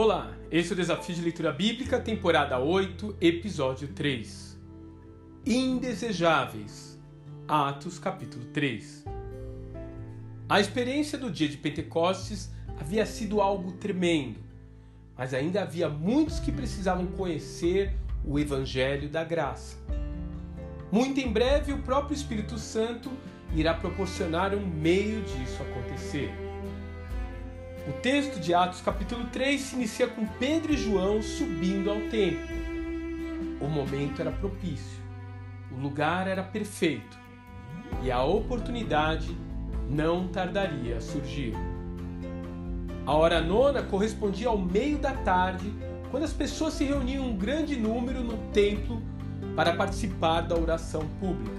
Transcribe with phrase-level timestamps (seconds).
[0.00, 4.56] Olá, esse é o Desafio de Leitura Bíblica, temporada 8, episódio 3.
[5.44, 6.96] Indesejáveis.
[7.48, 9.04] Atos, capítulo 3.
[10.48, 12.48] A experiência do dia de Pentecostes
[12.78, 14.38] havia sido algo tremendo,
[15.16, 17.92] mas ainda havia muitos que precisavam conhecer
[18.24, 19.78] o Evangelho da Graça.
[20.92, 23.10] Muito em breve, o próprio Espírito Santo
[23.52, 26.47] irá proporcionar um meio disso acontecer.
[27.86, 32.56] O texto de Atos capítulo 3 se inicia com Pedro e João subindo ao templo.
[33.60, 35.00] O momento era propício,
[35.70, 37.18] o lugar era perfeito
[38.02, 39.34] e a oportunidade
[39.88, 41.54] não tardaria a surgir.
[43.06, 45.72] A hora nona correspondia ao meio da tarde,
[46.10, 49.02] quando as pessoas se reuniam em um grande número no templo
[49.56, 51.56] para participar da oração pública.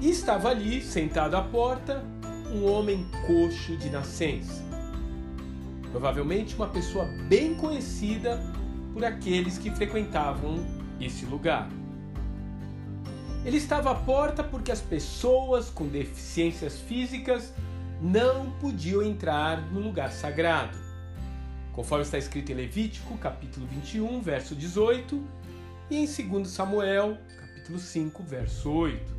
[0.00, 2.02] E estava ali, sentado à porta,
[2.54, 4.73] um homem coxo de nascença
[5.94, 8.42] provavelmente uma pessoa bem conhecida
[8.92, 10.66] por aqueles que frequentavam
[11.00, 11.68] esse lugar.
[13.44, 17.54] Ele estava à porta porque as pessoas com deficiências físicas
[18.02, 20.76] não podiam entrar no lugar sagrado.
[21.72, 25.22] Conforme está escrito em Levítico, capítulo 21, verso 18,
[25.88, 29.14] e em 2 Samuel, capítulo 5, verso 8.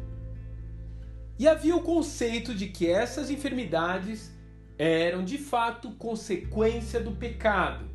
[1.39, 4.34] E havia o conceito de que essas enfermidades
[4.77, 7.85] eram de fato consequência do pecado.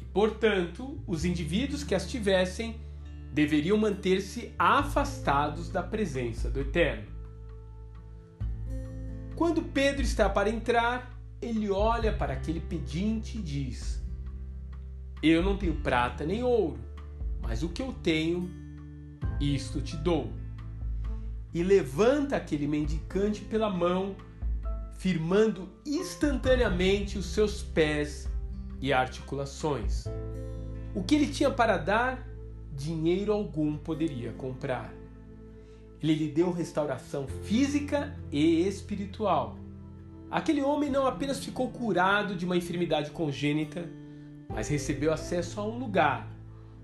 [0.00, 2.76] E, portanto, os indivíduos que as tivessem
[3.32, 7.08] deveriam manter-se afastados da presença do Eterno.
[9.36, 14.02] Quando Pedro está para entrar, ele olha para aquele pedinte e diz:
[15.22, 16.78] Eu não tenho prata nem ouro,
[17.40, 18.50] mas o que eu tenho,
[19.40, 20.30] isto te dou.
[21.54, 24.14] E levanta aquele mendicante pela mão
[25.00, 28.28] firmando instantaneamente os seus pés
[28.82, 30.04] e articulações.
[30.94, 32.28] O que ele tinha para dar,
[32.76, 34.92] dinheiro algum poderia comprar.
[36.02, 39.56] Ele lhe deu restauração física e espiritual.
[40.30, 43.88] Aquele homem não apenas ficou curado de uma enfermidade congênita,
[44.50, 46.30] mas recebeu acesso a um lugar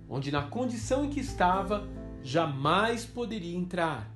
[0.08, 1.86] onde, na condição em que estava,
[2.22, 4.15] jamais poderia entrar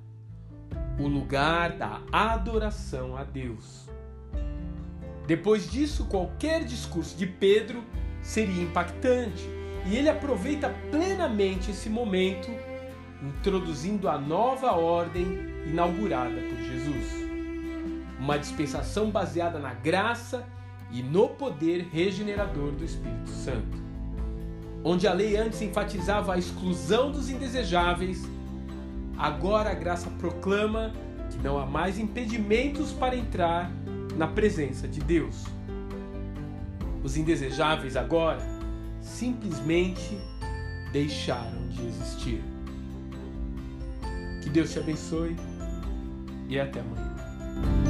[1.03, 3.89] o lugar da adoração a Deus.
[5.27, 7.83] Depois disso, qualquer discurso de Pedro
[8.21, 9.47] seria impactante
[9.85, 12.49] e ele aproveita plenamente esse momento,
[13.21, 15.25] introduzindo a nova ordem
[15.65, 17.21] inaugurada por Jesus.
[18.19, 20.45] Uma dispensação baseada na graça
[20.91, 23.81] e no poder regenerador do Espírito Santo.
[24.83, 28.27] Onde a lei antes enfatizava a exclusão dos indesejáveis,
[29.17, 30.91] agora a graça proclama
[31.29, 33.71] que não há mais impedimentos para entrar
[34.17, 35.45] na presença de Deus.
[37.03, 38.41] Os indesejáveis agora
[39.01, 40.17] simplesmente
[40.91, 42.43] deixaram de existir.
[44.43, 45.35] Que Deus te abençoe
[46.47, 47.80] e até amanhã.